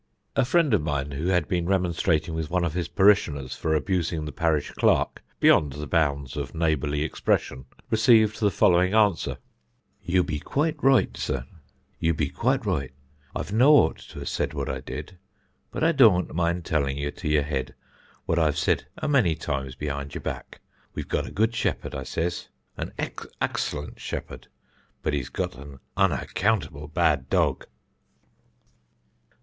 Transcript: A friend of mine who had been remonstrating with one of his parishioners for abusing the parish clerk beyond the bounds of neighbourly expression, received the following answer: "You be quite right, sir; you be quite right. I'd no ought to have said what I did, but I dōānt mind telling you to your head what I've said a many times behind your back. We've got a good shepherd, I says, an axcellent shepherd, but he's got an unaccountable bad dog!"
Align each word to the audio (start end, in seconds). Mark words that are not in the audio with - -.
A 0.35 0.45
friend 0.45 0.73
of 0.73 0.81
mine 0.81 1.11
who 1.11 1.27
had 1.27 1.47
been 1.47 1.67
remonstrating 1.67 2.33
with 2.33 2.49
one 2.49 2.63
of 2.63 2.73
his 2.73 2.87
parishioners 2.87 3.55
for 3.55 3.75
abusing 3.75 4.25
the 4.25 4.31
parish 4.31 4.71
clerk 4.71 5.21
beyond 5.39 5.73
the 5.73 5.85
bounds 5.85 6.35
of 6.35 6.55
neighbourly 6.55 7.03
expression, 7.03 7.65
received 7.91 8.39
the 8.39 8.49
following 8.49 8.95
answer: 8.95 9.37
"You 10.01 10.23
be 10.23 10.39
quite 10.39 10.83
right, 10.83 11.15
sir; 11.15 11.45
you 11.99 12.15
be 12.15 12.29
quite 12.29 12.65
right. 12.65 12.91
I'd 13.35 13.53
no 13.53 13.73
ought 13.75 13.99
to 14.09 14.17
have 14.21 14.27
said 14.29 14.55
what 14.55 14.67
I 14.67 14.79
did, 14.79 15.19
but 15.69 15.83
I 15.83 15.93
dōānt 15.93 16.33
mind 16.33 16.65
telling 16.65 16.97
you 16.97 17.11
to 17.11 17.29
your 17.29 17.43
head 17.43 17.75
what 18.25 18.39
I've 18.39 18.57
said 18.57 18.87
a 18.97 19.07
many 19.07 19.35
times 19.35 19.75
behind 19.75 20.15
your 20.15 20.23
back. 20.23 20.61
We've 20.95 21.07
got 21.07 21.27
a 21.27 21.31
good 21.31 21.53
shepherd, 21.53 21.93
I 21.93 22.05
says, 22.05 22.49
an 22.75 22.91
axcellent 22.97 23.99
shepherd, 23.99 24.47
but 25.03 25.13
he's 25.13 25.29
got 25.29 25.53
an 25.57 25.79
unaccountable 25.95 26.87
bad 26.87 27.29
dog!" 27.29 27.67